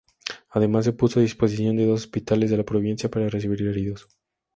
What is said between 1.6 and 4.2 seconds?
dos hospitales de la provincia para recibir heridos.